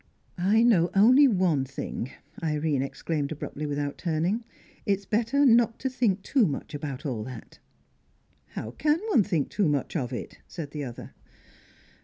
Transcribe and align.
"I 0.39 0.63
know 0.63 0.89
only 0.95 1.27
one 1.27 1.63
thing," 1.63 2.09
Irene 2.41 2.81
exclaimed 2.81 3.31
abruptly, 3.31 3.67
without 3.67 3.99
turning. 3.99 4.43
"It's 4.83 5.05
better 5.05 5.45
not 5.45 5.77
to 5.77 5.91
think 5.91 6.23
too 6.23 6.47
much 6.47 6.73
about 6.73 7.05
all 7.05 7.23
that." 7.25 7.59
"How 8.55 8.71
can 8.71 8.99
one 9.09 9.21
think 9.23 9.49
too 9.51 9.69
much 9.69 9.95
of 9.95 10.11
it?" 10.11 10.39
said 10.47 10.71
the 10.71 10.83
other. 10.85 11.13